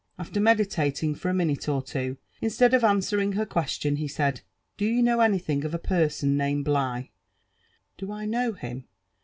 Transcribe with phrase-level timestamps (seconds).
[0.17, 4.41] After medilaling for a minute or two, instead of answer ing her question, he said,"
[4.79, 7.09] Do you know anything of a person named Blighr
[7.55, 8.85] '* Do I know him